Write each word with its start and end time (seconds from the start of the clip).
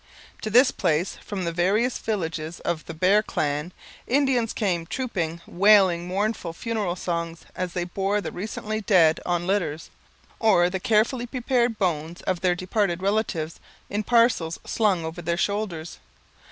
To 0.41 0.49
this 0.49 0.71
place, 0.71 1.17
from 1.21 1.43
the 1.45 1.51
various 1.51 1.99
villages 1.99 2.59
of 2.61 2.85
the 2.87 2.93
Bear 2.95 3.21
clan, 3.21 3.71
Indians 4.07 4.51
came 4.51 4.87
trooping, 4.87 5.41
wailing 5.45 6.07
mournful 6.07 6.53
funeral 6.53 6.95
songs 6.95 7.45
as 7.55 7.73
they 7.73 7.83
bore 7.83 8.19
the 8.19 8.31
recently 8.31 8.81
dead 8.81 9.19
on 9.27 9.45
litters, 9.45 9.91
or 10.39 10.71
the 10.71 10.79
carefully 10.79 11.27
prepared 11.27 11.77
bones 11.77 12.23
of 12.23 12.41
their 12.41 12.55
departed 12.55 13.03
relatives 13.03 13.59
in 13.91 14.01
parcels 14.01 14.59
slung 14.65 15.05
over 15.05 15.21
their 15.21 15.37
shoulders. 15.37 15.99